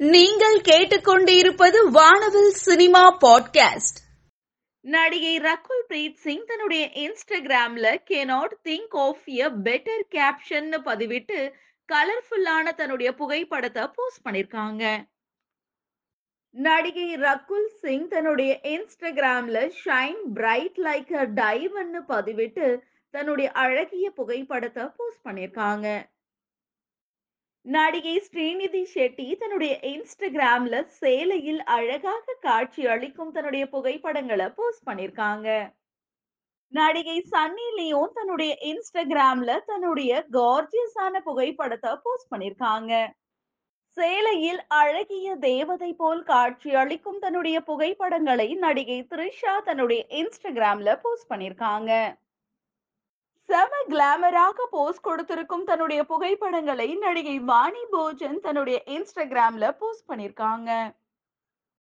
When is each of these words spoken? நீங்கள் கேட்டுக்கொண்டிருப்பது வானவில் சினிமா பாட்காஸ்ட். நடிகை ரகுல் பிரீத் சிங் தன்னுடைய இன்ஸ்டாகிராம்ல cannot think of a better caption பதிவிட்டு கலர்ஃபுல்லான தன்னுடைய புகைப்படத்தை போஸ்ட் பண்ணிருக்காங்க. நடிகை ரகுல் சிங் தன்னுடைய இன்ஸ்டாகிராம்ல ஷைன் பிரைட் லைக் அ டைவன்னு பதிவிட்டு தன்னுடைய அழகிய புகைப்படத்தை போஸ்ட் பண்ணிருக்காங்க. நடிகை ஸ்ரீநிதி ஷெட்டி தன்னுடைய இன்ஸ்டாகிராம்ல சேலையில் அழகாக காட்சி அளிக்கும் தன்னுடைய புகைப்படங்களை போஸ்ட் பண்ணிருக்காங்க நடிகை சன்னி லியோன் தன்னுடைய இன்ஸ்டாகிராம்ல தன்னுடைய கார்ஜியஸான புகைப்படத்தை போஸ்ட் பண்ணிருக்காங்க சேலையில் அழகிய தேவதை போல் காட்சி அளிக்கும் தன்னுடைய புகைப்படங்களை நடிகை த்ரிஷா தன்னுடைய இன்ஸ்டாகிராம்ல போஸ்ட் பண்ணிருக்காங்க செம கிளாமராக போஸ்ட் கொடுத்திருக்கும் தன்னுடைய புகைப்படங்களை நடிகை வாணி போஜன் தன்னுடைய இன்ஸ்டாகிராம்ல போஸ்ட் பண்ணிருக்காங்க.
நீங்கள் 0.00 0.60
கேட்டுக்கொண்டிருப்பது 0.60 1.90
வானவில் 1.90 2.50
சினிமா 2.50 3.18
பாட்காஸ்ட். 3.18 3.98
நடிகை 4.80 5.38
ரகுல் 5.38 5.82
பிரீத் 5.88 6.14
சிங் 6.14 6.44
தன்னுடைய 6.46 6.90
இன்ஸ்டாகிராம்ல 6.94 7.96
cannot 8.10 8.52
think 8.64 8.90
of 8.90 9.28
a 9.28 9.46
better 9.46 10.02
caption 10.10 10.80
பதிவிட்டு 10.84 11.52
கலர்ஃபுல்லான 11.92 12.74
தன்னுடைய 12.74 13.14
புகைப்படத்தை 13.14 13.88
போஸ்ட் 13.94 14.26
பண்ணிருக்காங்க. 14.26 15.04
நடிகை 16.50 17.16
ரகுல் 17.16 17.66
சிங் 17.66 18.08
தன்னுடைய 18.08 18.60
இன்ஸ்டாகிராம்ல 18.62 19.72
ஷைன் 19.84 20.20
பிரைட் 20.34 20.76
லைக் 20.76 21.12
அ 21.12 21.26
டைவன்னு 21.26 22.00
பதிவிட்டு 22.08 22.80
தன்னுடைய 23.10 23.50
அழகிய 23.50 24.10
புகைப்படத்தை 24.10 24.84
போஸ்ட் 24.96 25.26
பண்ணிருக்காங்க. 25.26 26.02
நடிகை 27.66 28.14
ஸ்ரீநிதி 28.18 28.80
ஷெட்டி 28.92 29.26
தன்னுடைய 29.36 29.72
இன்ஸ்டாகிராம்ல 29.90 30.76
சேலையில் 31.00 31.60
அழகாக 31.70 32.36
காட்சி 32.42 32.82
அளிக்கும் 32.86 33.32
தன்னுடைய 33.32 33.64
புகைப்படங்களை 33.68 34.46
போஸ்ட் 34.56 34.86
பண்ணிருக்காங்க 34.88 35.48
நடிகை 36.72 37.16
சன்னி 37.30 37.68
லியோன் 37.76 38.12
தன்னுடைய 38.12 38.52
இன்ஸ்டாகிராம்ல 38.64 39.52
தன்னுடைய 39.66 40.12
கார்ஜியஸான 40.30 41.20
புகைப்படத்தை 41.20 41.92
போஸ்ட் 42.04 42.30
பண்ணிருக்காங்க 42.30 42.92
சேலையில் 43.96 44.60
அழகிய 44.74 45.28
தேவதை 45.44 45.90
போல் 45.94 46.22
காட்சி 46.24 46.70
அளிக்கும் 46.74 47.18
தன்னுடைய 47.18 47.56
புகைப்படங்களை 47.62 48.48
நடிகை 48.58 48.98
த்ரிஷா 49.10 49.54
தன்னுடைய 49.64 50.00
இன்ஸ்டாகிராம்ல 50.20 50.92
போஸ்ட் 51.02 51.30
பண்ணிருக்காங்க 51.30 51.92
செம 53.50 53.76
கிளாமராக 53.88 54.64
போஸ்ட் 54.70 55.06
கொடுத்திருக்கும் 55.06 55.64
தன்னுடைய 55.64 56.00
புகைப்படங்களை 56.04 56.86
நடிகை 56.94 57.38
வாணி 57.38 57.82
போஜன் 57.92 58.38
தன்னுடைய 58.40 58.76
இன்ஸ்டாகிராம்ல 58.86 59.68
போஸ்ட் 59.78 60.04
பண்ணிருக்காங்க. 60.10 60.70